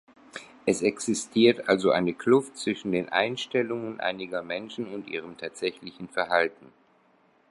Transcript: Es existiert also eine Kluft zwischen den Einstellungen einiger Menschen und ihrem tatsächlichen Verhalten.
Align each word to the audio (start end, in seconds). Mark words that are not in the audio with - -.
Es 0.65 0.81
existiert 0.81 1.69
also 1.69 1.91
eine 1.91 2.15
Kluft 2.15 2.57
zwischen 2.57 2.91
den 2.91 3.09
Einstellungen 3.09 3.99
einiger 3.99 4.41
Menschen 4.41 4.87
und 4.91 5.07
ihrem 5.07 5.37
tatsächlichen 5.37 6.07
Verhalten. 6.09 6.73